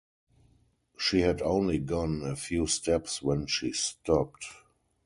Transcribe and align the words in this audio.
She 0.97 1.21
had 1.21 1.43
only 1.43 1.77
gone 1.77 2.23
a 2.23 2.35
few 2.35 2.65
steps 2.65 3.21
when 3.21 3.45
she 3.45 3.71
stopped. 3.71 4.47